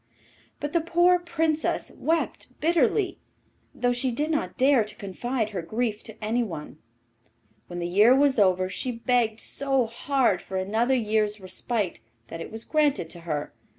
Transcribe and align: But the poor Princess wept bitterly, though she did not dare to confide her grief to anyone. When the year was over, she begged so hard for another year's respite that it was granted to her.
But 0.59 0.73
the 0.73 0.81
poor 0.81 1.19
Princess 1.19 1.91
wept 1.95 2.59
bitterly, 2.59 3.19
though 3.75 3.93
she 3.93 4.09
did 4.09 4.31
not 4.31 4.57
dare 4.57 4.83
to 4.83 4.95
confide 4.95 5.51
her 5.51 5.61
grief 5.61 6.01
to 6.05 6.23
anyone. 6.23 6.79
When 7.67 7.77
the 7.77 7.85
year 7.87 8.15
was 8.15 8.39
over, 8.39 8.67
she 8.67 8.91
begged 8.91 9.41
so 9.41 9.85
hard 9.85 10.41
for 10.41 10.57
another 10.57 10.95
year's 10.95 11.39
respite 11.39 11.99
that 12.29 12.41
it 12.41 12.51
was 12.51 12.63
granted 12.63 13.11
to 13.11 13.19
her. 13.29 13.53